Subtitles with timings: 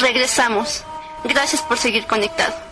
[0.00, 0.82] Regresamos.
[1.24, 2.69] Gracias por seguir conectado.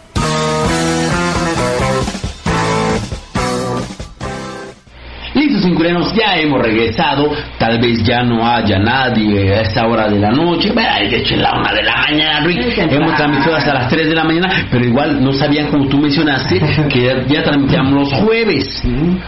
[5.69, 7.31] Listo, cincurenos, ya hemos regresado.
[7.59, 10.71] Tal vez ya no haya nadie a esta hora de la noche.
[10.73, 12.79] Bueno, hay que la una de la mañana, Rick.
[12.91, 16.61] Hemos transmitido hasta las 3 de la mañana, pero igual no sabían, como tú mencionaste,
[16.89, 18.83] que ya transmitíamos los jueves.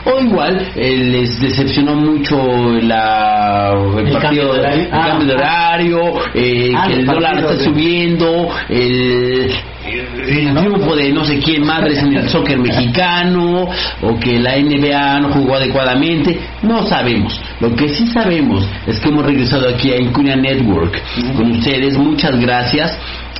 [0.04, 2.36] O igual eh, les decepcionó mucho
[2.82, 4.82] la, el, El partido, cambio de horario.
[4.84, 6.00] el cambio de horario,
[6.34, 9.50] eh, Ah, que el el dólar está de- subiendo, el,
[9.86, 13.68] el triunfo de no sé quién madres en el soccer mexicano
[14.02, 17.40] o que la NBA no jugó adecuadamente, no sabemos.
[17.60, 21.00] Lo que sí sabemos es que hemos regresado aquí a Incunia Network
[21.36, 21.96] con ustedes.
[21.96, 22.98] Muchas gracias.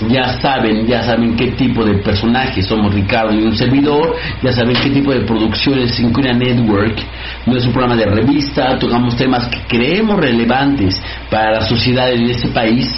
[0.08, 4.74] Ya saben, ya saben qué tipo de personajes somos Ricardo y un servidor, ya saben
[4.83, 6.98] qué tipo de producciones es Network.
[7.44, 12.30] No es un programa de revista, tocamos temas que creemos relevantes para la sociedad en
[12.30, 12.91] este país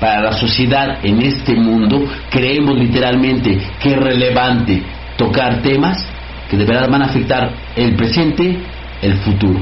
[0.00, 4.82] para la sociedad en este mundo, creemos literalmente que es relevante
[5.16, 6.04] tocar temas
[6.50, 8.58] que de verdad van a afectar el presente,
[9.02, 9.60] el futuro.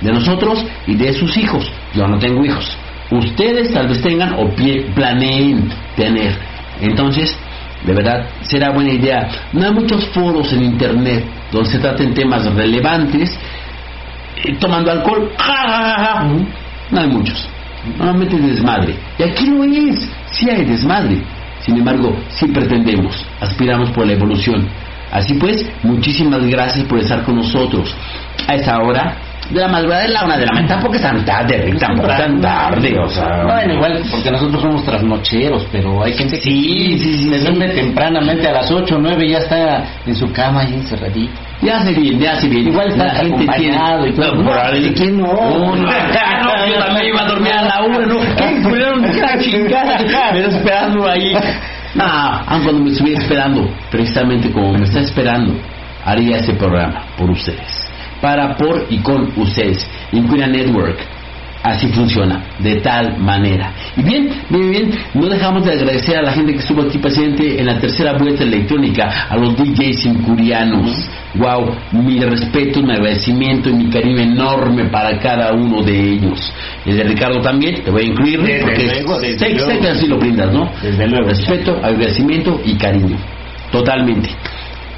[0.00, 1.70] De nosotros y de sus hijos.
[1.94, 2.76] Yo no tengo hijos.
[3.10, 6.36] Ustedes tal vez tengan o pie- planeen tener.
[6.80, 7.36] Entonces,
[7.84, 9.28] de verdad, será buena idea.
[9.52, 13.36] No hay muchos foros en internet donde se traten temas relevantes,
[14.44, 15.32] eh, tomando alcohol.
[16.90, 17.48] No hay muchos.
[17.96, 18.94] Normalmente es desmadre.
[19.18, 20.08] Y aquí lo es.
[20.30, 21.22] Sí hay desmadre.
[21.60, 24.66] Sin embargo, sí pretendemos, aspiramos por la evolución.
[25.10, 27.94] Así pues, muchísimas gracias por estar con nosotros
[28.46, 29.16] a esta hora
[29.50, 30.74] de la madrugada de la una de la mañana.
[30.74, 33.44] Tampoco es tan tarde, tampoco es tan tarde, o sea.
[33.44, 37.44] Bueno, igual, porque nosotros somos trasnocheros, pero hay gente que Sí, sí, sí, se sí.
[37.44, 41.32] duerme tempranamente a las 8 o 9 y ya está en su cama ahí encerradito.
[41.60, 42.68] Ya hace bien, ya hace bien.
[42.68, 44.34] Igual está acompañado y todo.
[44.36, 45.26] No, por ahí- ¿De quién no?
[45.26, 45.88] No, no, no,
[46.68, 48.20] yo también iba a dormir a la una, ¿no?
[48.36, 48.62] ¿Qué?
[48.62, 49.98] Culero, la chingada.
[50.32, 51.32] Me esperando ahí.
[51.98, 55.54] Ah, aun cuando me estuviera esperando, precisamente como me está esperando,
[56.04, 57.77] haría ese programa por ustedes.
[58.20, 59.88] Para, por y con ustedes.
[60.12, 60.98] Incuria Network.
[61.60, 63.72] Así funciona, de tal manera.
[63.96, 67.58] Y bien, bien, bien, no dejamos de agradecer a la gente que estuvo aquí presente
[67.58, 71.10] en la tercera vuelta electrónica, a los DJs incurianos.
[71.34, 76.52] Wow, mi respeto, mi agradecimiento y mi cariño enorme para cada uno de ellos.
[76.86, 79.80] El de Ricardo también, te voy a incluir, Desde porque luego, desde sé, sé luego.
[79.80, 80.70] que así lo brindas, ¿no?
[80.80, 81.28] Desde luego.
[81.28, 83.16] Respeto, agradecimiento y cariño.
[83.72, 84.30] Totalmente.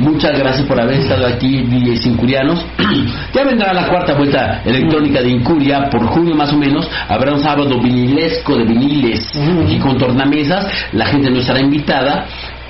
[0.00, 2.64] Muchas gracias por haber estado aquí, DJs Incurianos.
[3.34, 6.88] ya vendrá la cuarta vuelta electrónica de Incuria por junio más o menos.
[7.06, 9.30] Habrá un sábado vinilesco de viniles
[9.68, 10.66] y con tornamesas.
[10.92, 12.24] La gente no estará invitada.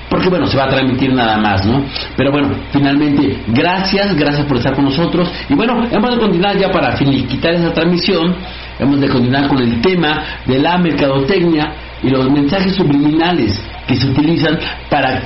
[0.09, 1.85] Porque bueno, se va a transmitir nada más, ¿no?
[2.17, 5.31] Pero bueno, finalmente, gracias, gracias por estar con nosotros.
[5.47, 8.35] Y bueno, hemos de continuar ya para finiquitar esa transmisión.
[8.77, 11.71] Hemos de continuar con el tema de la mercadotecnia
[12.03, 14.59] y los mensajes subliminales que se utilizan
[14.89, 15.21] para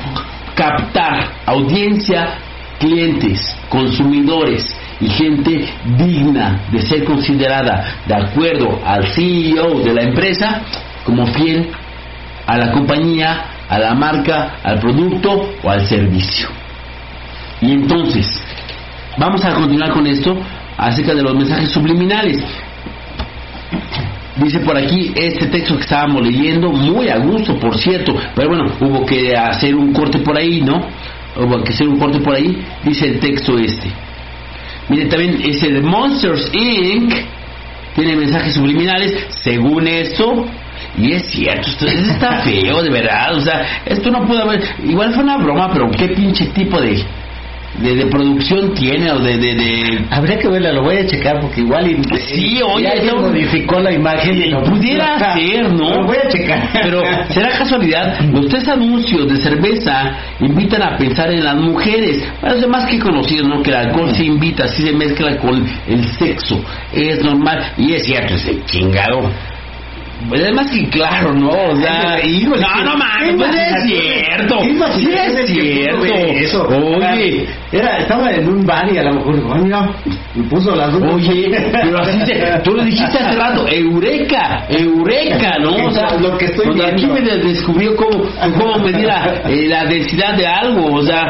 [0.56, 2.38] captar audiencia,
[2.80, 5.68] clientes, consumidores y gente
[5.98, 10.62] digna de ser considerada de acuerdo al CEO de la empresa
[11.04, 11.70] como fiel
[12.48, 16.48] a la compañía, a la marca, al producto o al servicio.
[17.62, 18.26] Y entonces,
[19.18, 20.38] vamos a continuar con esto
[20.78, 22.44] acerca de los mensajes subliminales.
[24.38, 28.66] Dice por aquí este texto que estábamos leyendo, muy a gusto, por cierto, pero bueno,
[28.82, 30.86] hubo que hacer un corte por ahí, ¿no?
[31.38, 33.88] Hubo que hacer un corte por ahí, dice el texto este.
[34.90, 37.14] Miren, también es el Monsters Inc.
[37.96, 40.46] Tiene mensajes subliminales, según esto,
[40.98, 44.62] y es cierto, esto, esto está feo, de verdad, o sea, esto no puede haber,
[44.84, 47.02] igual fue una broma, pero qué pinche tipo de,
[47.82, 51.40] de, de producción tiene, o de, de, de Habría que verla, lo voy a checar
[51.42, 55.72] porque igual y, Sí, oye, ya alguien no- modificó la imagen y lo Pudiera ser,
[55.72, 55.90] ¿no?
[56.02, 56.70] Lo voy a checar.
[56.84, 62.24] Pero será casualidad, los tres anuncios de cerveza invitan a pensar en las mujeres.
[62.42, 63.62] Parece más que conocido, ¿no?
[63.62, 66.64] Que el alcohol se invita, así se mezcla con el sexo.
[66.94, 69.30] Es normal, y es cierto, ese chingado.
[70.30, 71.50] Pues es más que claro, ¿no?
[71.50, 74.60] O sea, Híjole, no, no mames, pues es cierto.
[74.96, 76.06] Sí es cierto.
[76.06, 76.68] Eso.
[76.68, 79.90] Oye, Era, estaba en un bar y a lo mejor, oh, mira,
[80.34, 81.04] me puso las dos.
[81.14, 85.76] Oye, pero así se, tú lo dijiste hace rato, eureka, eureka, ¿no?
[85.86, 88.24] O sea, Lo que estoy cuando aquí me descubrió cómo,
[88.58, 91.28] cómo medir la, eh, la densidad de algo, o sea,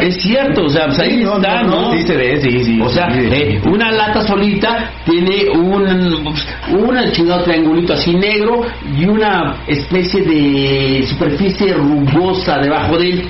[0.00, 1.92] es cierto, o sea, pues ahí Sí, no, está, no, ¿no?
[1.92, 2.80] sí se ve, sí, sí.
[2.80, 6.34] O sea, sí, eh, una lata solita tiene un,
[6.72, 8.62] un chingado triangulito así negro
[8.96, 13.28] y una especie de superficie rugosa debajo de él.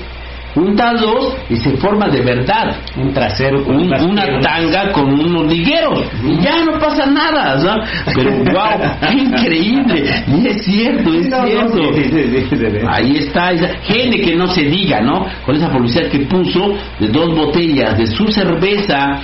[0.55, 5.51] Juntas dos y se forma de verdad un trasero con un- una tanga con unos
[5.51, 7.89] ligueros y ya no pasa nada, ¿sabes?
[8.13, 11.93] Pero wow, qué increíble, y es cierto, es no, cierto.
[11.95, 12.81] sí, sí, sí, se ve.
[12.87, 15.25] Ahí está, esa gene que no se diga, ¿no?
[15.43, 19.21] Con esa publicidad que puso de dos botellas de su cerveza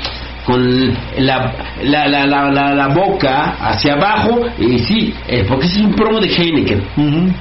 [0.50, 1.54] con la,
[1.84, 5.94] la, la, la, la- la boca hacia abajo, y sí, eh, porque ese es un
[5.94, 7.36] promo de Heineken.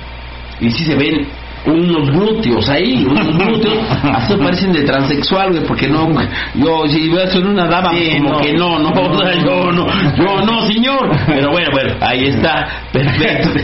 [0.61, 1.27] Y sí se ven
[1.67, 6.09] unos glúteos ahí, unos glúteos, hasta parecen de transexual, güey, porque no,
[6.55, 8.41] yo si voy a hacer una dama, Sí, como no.
[8.41, 11.11] que no, no, o sea, yo no, yo no, señor.
[11.27, 13.51] Pero bueno, bueno, ahí está, perfecto.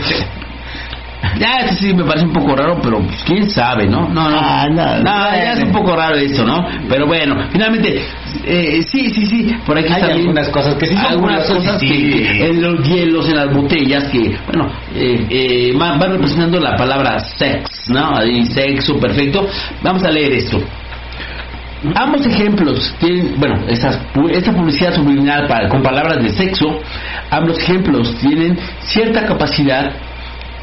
[1.39, 4.07] Ya, este sí me parece un poco raro, pero pues, quién sabe, ¿no?
[4.07, 6.65] No, no, Ah, no, no, ya es un poco raro esto, ¿no?
[6.87, 7.99] Pero bueno, finalmente,
[8.43, 11.79] eh, sí, sí, sí, por aquí Hay también algunas cosas que sí son algunas cosas
[11.79, 17.19] que, en los hielos, en las botellas, que, bueno, eh, eh, van representando la palabra
[17.19, 18.17] sex, ¿no?
[18.17, 19.47] Ahí, sexo, perfecto.
[19.81, 20.61] Vamos a leer esto.
[21.95, 23.99] Ambos ejemplos tienen, bueno, esas,
[24.31, 26.79] esta publicidad subliminal para- con palabras de sexo,
[27.29, 29.91] ambos ejemplos tienen cierta capacidad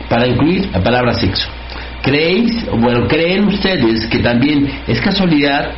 [0.09, 1.49] para incluir la palabra sexo.
[2.03, 5.71] ¿Creéis, o bueno, creen ustedes que también es casualidad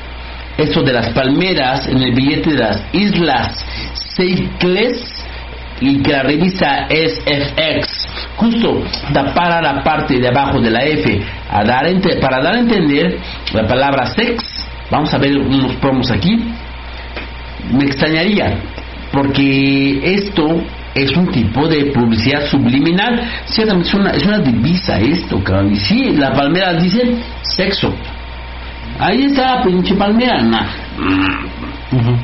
[0.56, 3.64] esto de las palmeras en el billete de las Islas
[4.16, 5.24] Seychelles
[5.80, 8.06] y que la revista SFX
[8.36, 11.20] justo tapara la parte de abajo de la F
[11.50, 13.18] a dar ente- para dar a entender
[13.52, 14.42] la palabra sex?
[14.90, 16.36] Vamos a ver unos promos aquí.
[17.72, 18.58] Me extrañaría
[19.12, 20.60] porque esto
[20.94, 23.20] es un tipo de publicidad subliminal.
[23.46, 25.72] Ciertamente es una, es una divisa esto, cabrón.
[25.72, 27.92] Y sí, las palmeras dicen sexo.
[28.98, 30.40] Ahí está la pinche palmera.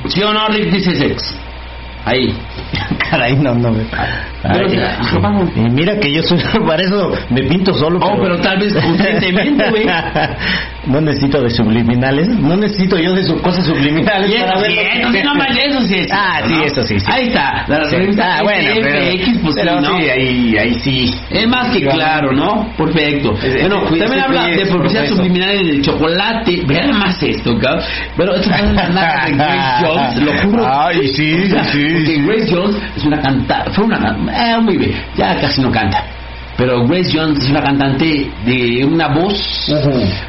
[0.08, 0.70] ¿Sí o no, Rick?
[0.72, 1.34] Dice sex.
[2.05, 2.34] Ahí.
[3.11, 3.70] Caray, no, no.
[3.72, 3.84] me-
[4.43, 7.99] Pero, Ay, mira que yo soy, para eso me pinto solo.
[8.02, 9.87] Oh, pero tal vez conscientemente, güey.
[10.91, 12.29] No necesito de subliminales.
[12.29, 14.31] No necesito yo de sus cosas subliminales.
[14.31, 16.09] Eso para sí, ver sí, no más, eso sí es.
[16.13, 16.63] Ah, sí, ¿no?
[16.65, 17.07] eso sí, sí.
[17.09, 17.65] Ahí está.
[17.69, 17.97] La Sí.
[17.97, 19.99] revista Ah, bueno, FX, pues pero sí, ¿no?
[19.99, 21.15] sí, ahí, ahí sí.
[21.31, 22.69] Es más que claro, ¿no?
[22.77, 23.35] Perfecto.
[23.43, 25.17] Ese- Bueno, ese- también habla de eso, publicidad eso.
[25.17, 26.63] subliminal en el chocolate.
[26.67, 27.85] Vean más esto, cabrón.
[28.17, 30.67] Pero esto fue una nada de Grace Jones, lo juro.
[30.69, 31.55] Ay, sí, sí.
[31.55, 36.03] Porque Grace Jones es una cantante, fue una eh, muy bien, ya casi no canta.
[36.61, 39.73] Pero Grace Jones es una cantante de una voz.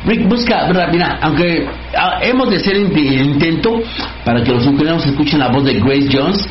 [0.06, 3.82] Rick, busca, mira, aunque ah, hemos de hacer el intento
[4.24, 6.48] para que los ucranianos escuchen la voz de Grace Jones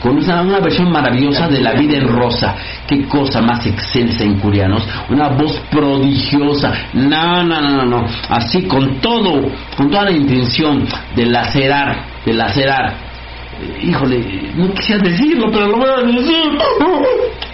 [0.00, 2.54] con una, una versión maravillosa de La vida en rosa.
[2.86, 4.86] Qué cosa más excelsa en coreanos.
[5.10, 6.72] Una voz prodigiosa.
[6.92, 8.06] No, no, no, no, no.
[8.28, 9.42] Así con todo,
[9.76, 10.86] con toda la intención
[11.16, 12.94] de lacerar, de lacerar.
[13.60, 16.58] Eh, Híjole, no quisiera decirlo, pero lo voy a decir.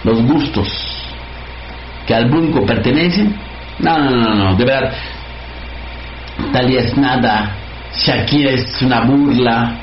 [0.03, 0.92] Los gustos
[2.05, 3.35] que al público pertenecen.
[3.79, 4.93] No, no, no, no, de verdad.
[6.51, 7.51] Talia es nada,
[7.95, 9.75] Shakira es una burla.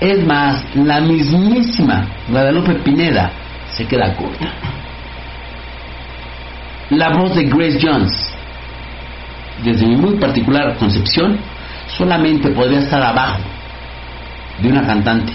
[0.00, 3.30] Es más, la mismísima Guadalupe Pineda
[3.72, 4.46] se queda corta.
[6.90, 8.12] La voz de Grace Jones,
[9.62, 11.38] desde mi muy particular concepción,
[11.96, 13.40] solamente podría estar abajo
[14.60, 15.32] de una cantante.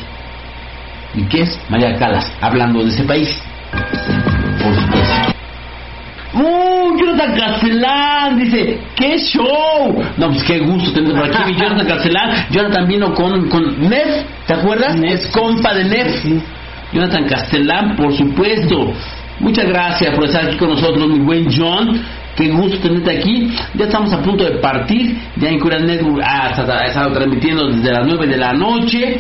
[1.16, 1.60] ¿Y qué es?
[1.70, 3.36] María Calas, hablando de ese país.
[6.34, 6.98] ¡Uh!
[7.00, 10.04] Jonathan Castellán dice, ¡qué show!
[10.18, 12.48] No, pues qué gusto tener por aquí mi Jonathan Castellán.
[12.52, 14.96] Jonathan vino con, con Nef, ¿te acuerdas?
[15.04, 16.26] Es compa de Nef.
[16.94, 18.94] Jonathan Castellán, por supuesto.
[19.40, 22.00] Muchas gracias por estar aquí con nosotros, mi buen John.
[22.36, 23.52] Qué gusto tenerte aquí.
[23.74, 25.18] Ya estamos a punto de partir.
[25.38, 29.20] Ya en Corean Network ah, ha estado transmitiendo desde las 9 de la noche.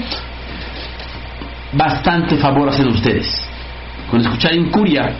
[1.73, 3.45] Bastante favor hacen ustedes.
[4.09, 5.13] Con escuchar Incuria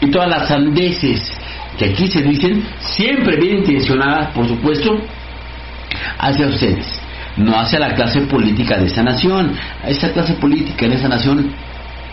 [0.00, 1.30] y todas las sandeces
[1.78, 4.98] que aquí se dicen, siempre bien intencionadas, por supuesto,
[6.18, 6.86] hacia ustedes,
[7.36, 9.54] no hacia la clase política de esta nación.
[9.86, 11.52] Esta clase política en esta nación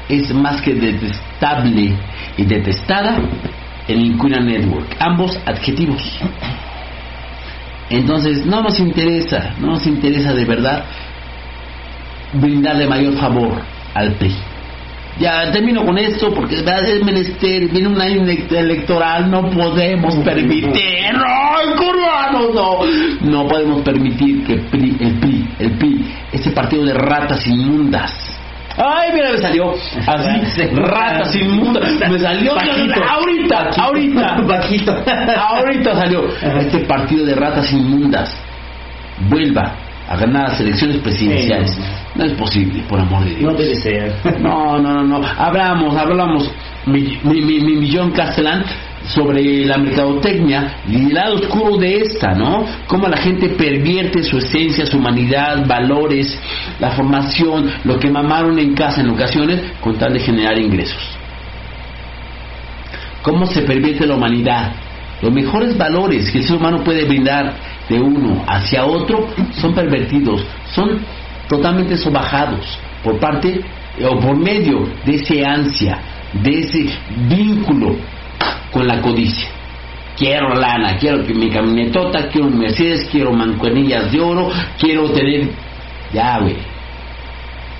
[0.07, 1.93] es más que detestable
[2.37, 3.17] y detestada
[3.87, 4.95] en Incuria Network.
[4.99, 6.01] Ambos adjetivos.
[7.89, 10.85] Entonces, no nos interesa, no nos interesa de verdad
[12.33, 13.61] brindarle mayor favor
[13.93, 14.35] al PRI.
[15.19, 20.69] Ya termino con esto porque es menester, viene un año electoral, no podemos permitir,
[22.31, 22.79] no, no,
[23.21, 28.31] no podemos permitir que el PRI, el PRI, el PRI, ese partido de ratas inmundas,
[28.77, 31.97] Ay, mira, me salió así, ratas inmundas.
[32.09, 34.35] Me salió ahorita, ahorita,
[35.47, 36.25] ahorita salió.
[36.59, 38.37] Este partido de ratas inmundas.
[39.29, 39.75] Vuelva
[40.07, 41.77] a ganar las elecciones presidenciales.
[42.13, 43.51] No es posible, por amor de Dios.
[43.51, 44.15] No debe ser.
[44.39, 45.27] No, no, no, no.
[45.37, 46.51] Hablamos, hablamos.
[46.85, 48.63] Mi, mi, mi, mi millón Castellán
[49.07, 52.65] sobre la mercadotecnia y el lado oscuro de esta, ¿no?
[52.87, 56.37] Cómo la gente pervierte su esencia, su humanidad, valores,
[56.79, 61.01] la formación, lo que mamaron en casa en ocasiones con tal de generar ingresos.
[63.21, 64.73] Cómo se pervierte la humanidad.
[65.21, 67.53] Los mejores valores que el ser humano puede brindar
[67.89, 70.99] de uno hacia otro son pervertidos, son
[71.47, 73.61] totalmente sobajados por parte
[74.03, 75.99] o por medio de ese ansia,
[76.33, 76.87] de ese
[77.27, 77.95] vínculo
[78.71, 79.49] con la codicia.
[80.17, 84.49] Quiero lana, quiero que mi camionetota, quiero un Mercedes, quiero mancuernillas de oro,
[84.79, 85.49] quiero tener...
[86.13, 86.55] Ya, güey.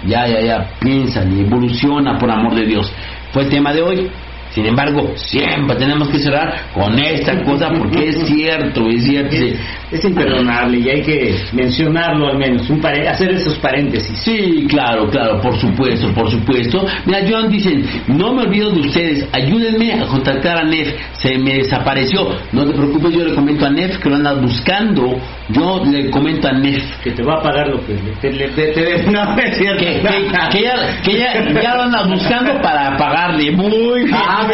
[0.06, 2.92] Ya, ya, ya, piensa y evoluciona por amor de Dios.
[3.32, 4.12] Fue el tema de hoy.
[4.56, 9.36] Sin embargo, siempre tenemos que cerrar con esta cosa porque es cierto, es cierto.
[9.36, 9.56] Es,
[9.92, 14.18] es imperdonable y hay que mencionarlo al menos, un pare- hacer esos paréntesis.
[14.18, 16.86] Sí, claro, claro, por supuesto, por supuesto.
[17.06, 21.56] Mira, John dicen, no me olvido de ustedes, ayúdenme a contactar a Nef, se me
[21.56, 22.30] desapareció.
[22.54, 25.20] No te preocupes, yo le comento a Nef que lo andas buscando.
[25.50, 28.72] Yo le comento a Nef Que te va a pagar lo que te, le- te-
[28.74, 29.84] te- no, es cierto.
[29.84, 33.52] que, que, que ya, que ya, ya lo andas buscando para pagarle.
[33.52, 34.16] Muy bien.
[34.16, 34.48] Ah,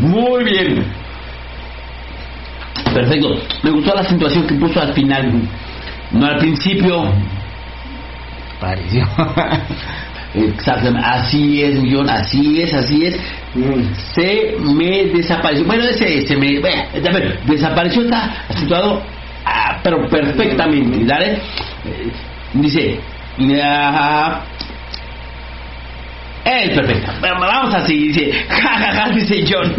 [0.00, 0.84] Muy bien.
[2.94, 3.40] Perfecto.
[3.62, 5.32] Me gustó la situación que puso al final.
[6.12, 7.12] No al principio.
[8.60, 9.06] Pareció.
[10.34, 11.06] Exactamente.
[11.08, 12.08] Así es, millón.
[12.08, 13.16] Así es, así es.
[13.54, 13.94] Mm.
[14.14, 15.64] Se me desapareció.
[15.66, 16.60] Bueno, ese se me.
[16.60, 16.82] bueno,
[17.46, 19.02] desapareció, está situado.
[19.44, 21.04] ah, pero perfectamente.
[21.04, 21.32] ¿Dale?
[21.84, 22.10] Eh,
[22.52, 22.98] Dice.
[23.62, 24.42] ah,
[26.44, 27.12] es perfecto.
[27.20, 29.72] Vamos así, dice, jajaja, dice John.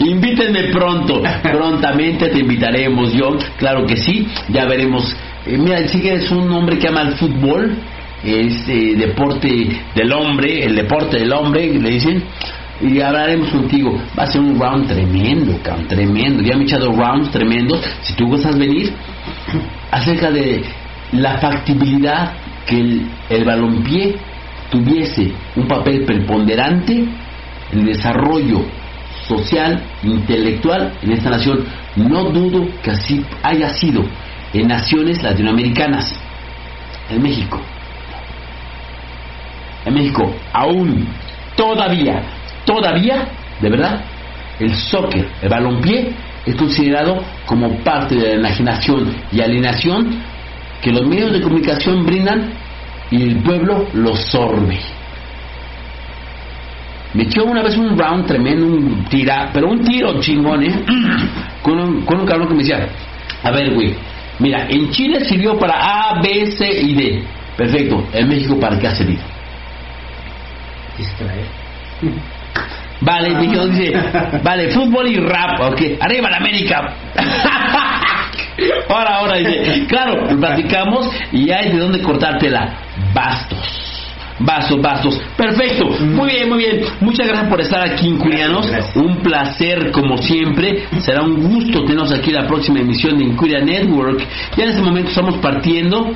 [0.08, 3.38] Invítenme pronto, prontamente te invitaremos, John.
[3.56, 5.16] Claro que sí, ya veremos.
[5.46, 7.76] Eh, mira, sí que es un hombre que ama el fútbol,
[8.24, 9.48] es eh, deporte
[9.94, 12.22] del hombre, el deporte del hombre, le dicen.
[12.80, 13.96] Y hablaremos contigo.
[14.18, 16.42] Va a ser un round tremendo, cabrón, tremendo.
[16.42, 17.80] Ya me he echado rounds tremendos.
[18.02, 18.92] Si tú gustas venir,
[19.90, 20.62] acerca de
[21.12, 22.32] la factibilidad
[22.66, 24.16] que el, el balompié
[24.70, 27.04] tuviese un papel preponderante
[27.72, 28.64] en el desarrollo
[29.28, 31.64] social, intelectual en esta nación.
[31.96, 34.02] No dudo que así haya sido
[34.52, 36.14] en naciones latinoamericanas,
[37.10, 37.60] en México.
[39.84, 41.06] En México, aún,
[41.56, 42.22] todavía,
[42.64, 43.28] todavía,
[43.60, 44.04] de verdad,
[44.60, 46.12] el soccer, el balompié,
[46.46, 50.22] es considerado como parte de la enajenación y alienación
[50.80, 52.52] que los medios de comunicación brindan
[53.10, 54.80] y el pueblo lo sorbe.
[57.14, 60.72] Me echó una vez un round tremendo, un tira, pero un tiro chingón, ¿eh?
[61.62, 62.88] Con un, con un cabrón que me decía,
[63.44, 63.94] a ver, güey,
[64.40, 67.24] mira, en Chile sirvió para A, B, C y D.
[67.56, 69.20] Perfecto, en México para qué ha servido.
[70.96, 71.46] Distraer.
[73.00, 73.92] Vale, dijo, dice,
[74.42, 76.94] vale, fútbol y rap, ok, arriba la América.
[78.88, 82.74] ahora, ahora dice, claro, lo platicamos y hay de dónde cortártela.
[83.12, 83.92] Bastos.
[84.38, 85.20] Bastos, bastos.
[85.36, 85.88] Perfecto.
[86.00, 86.80] Muy bien, muy bien.
[87.00, 88.68] Muchas gracias por estar aquí, Incurianos.
[88.68, 88.96] Gracias.
[88.96, 90.84] Un placer, como siempre.
[91.00, 94.20] Será un gusto tenernos aquí la próxima emisión de Incuria Network.
[94.56, 96.12] Ya en este momento estamos partiendo.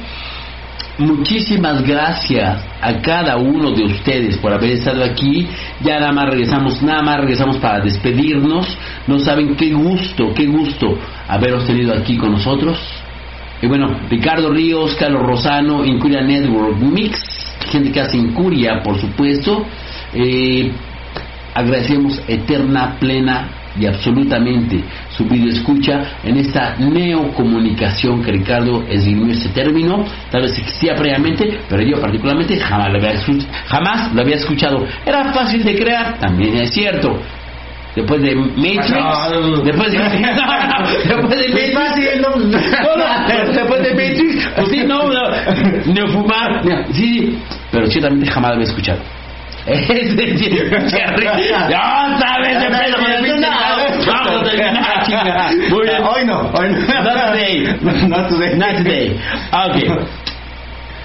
[0.98, 5.46] Muchísimas gracias a cada uno de ustedes por haber estado aquí.
[5.82, 8.66] Ya nada más regresamos, nada más regresamos para despedirnos.
[9.06, 10.98] No saben qué gusto, qué gusto
[11.28, 12.78] haberos tenido aquí con nosotros.
[13.60, 17.18] Y bueno, Ricardo Ríos, Carlos Rosano, Incuria Network Mix,
[17.70, 19.66] gente que hace Incuria, por supuesto.
[20.14, 20.72] Eh,
[21.54, 23.48] agradecemos eterna, plena
[23.78, 24.82] y absolutamente
[25.16, 31.60] su video escucha en esta neocomunicación que Ricardo esgrimió ese término, tal vez existía previamente,
[31.68, 33.14] pero yo particularmente jamás lo había,
[33.66, 34.86] jamás lo había escuchado.
[35.04, 37.18] Era fácil de crear, también es cierto.
[37.94, 39.62] Después de Matrix, No.
[39.62, 39.98] después de,
[41.08, 42.28] después de Es Matrix, fácil, ¿no?
[42.36, 45.30] no, no, después de Matrix, pues sí, no, no,
[45.94, 47.38] no fumar, no, sí, sí,
[47.72, 48.98] pero ciertamente jamás lo había escuchado.
[51.68, 53.48] Ya sabes, de pedo con el pinche.
[54.06, 55.50] Vamos a terminar, chinga.
[55.74, 56.42] Hoy no, hoy no.
[56.42, 57.78] Not today.
[58.08, 58.56] Not today.
[58.56, 59.20] Not today.
[59.52, 60.08] Ok.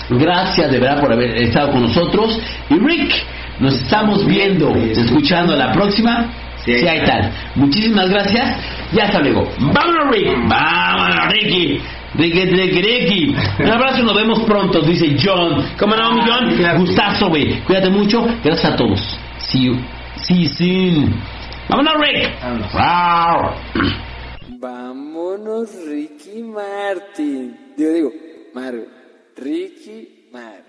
[0.10, 2.39] Gracias de verdad por haber estado con nosotros.
[2.70, 3.13] Y Rick,
[3.60, 6.25] nos estamos viendo, escuchando la próxima.
[6.65, 7.32] Sí, Si hay tal.
[7.56, 8.56] Muchísimas gracias.
[8.91, 9.50] Ya hasta luego.
[9.58, 10.27] Vámonos, Rick.
[10.48, 11.82] Vámonos, Ricky.
[12.15, 13.36] Ricky.
[13.60, 15.65] Un abrazo y nos vemos pronto, dice John.
[15.80, 16.80] ¿Cómo no, mi John?
[16.80, 17.62] Gustazo, güey.
[17.62, 18.22] Cuídate mucho.
[18.44, 19.00] Gracias a todos.
[19.38, 19.77] See you.
[20.18, 21.22] See you soon.
[21.70, 22.32] Vámonos, Rick.
[24.60, 25.70] Vámonos.
[25.88, 27.58] Ricky Martin.
[27.77, 28.12] Digo, digo,
[28.53, 28.74] Mar,
[29.38, 30.63] Ricky Mar,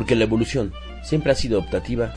[0.00, 2.14] porque la evolución siempre ha sido optativa.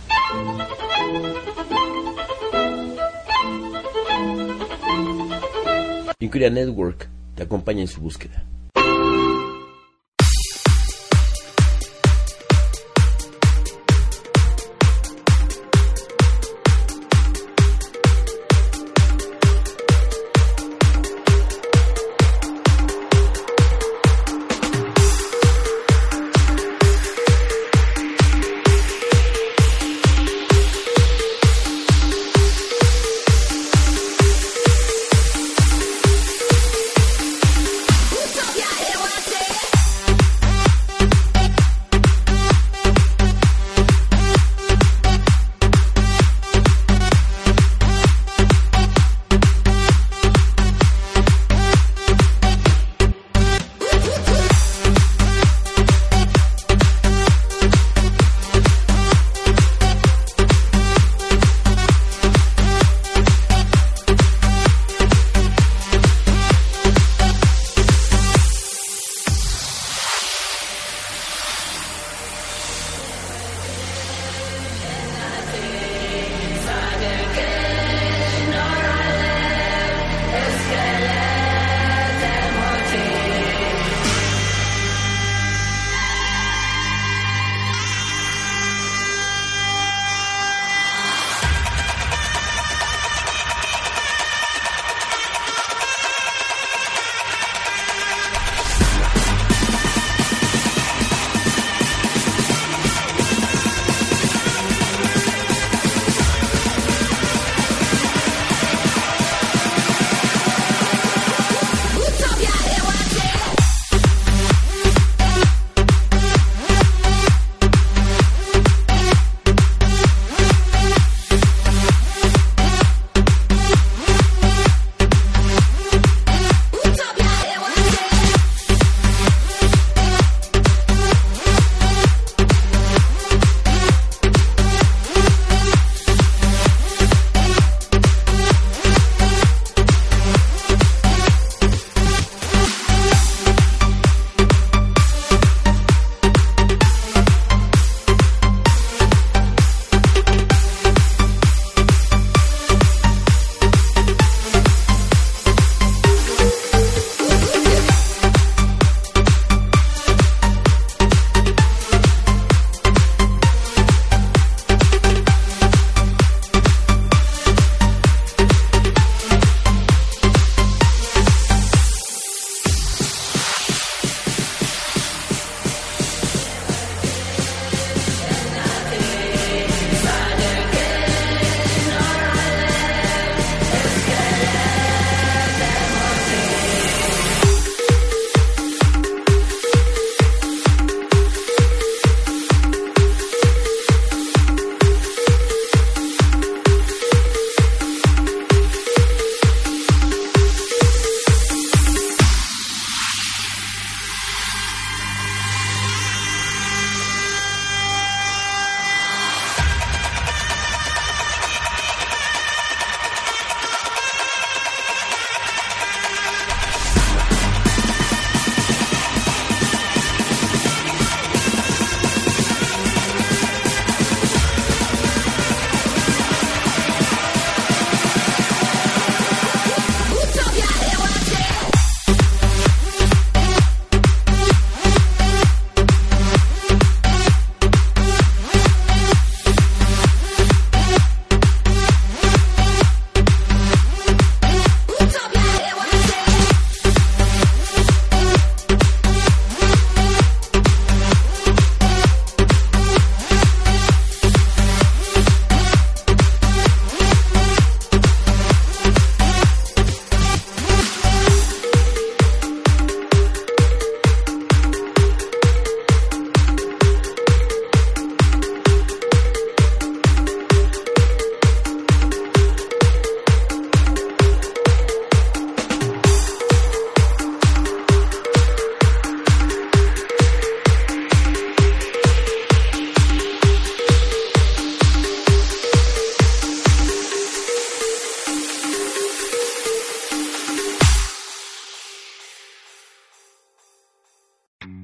[6.17, 8.45] Inquiria Network te acompaña en su búsqueda.